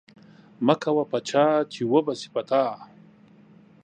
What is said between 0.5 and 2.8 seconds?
مه کوه په چا چی اوبه شی په تا.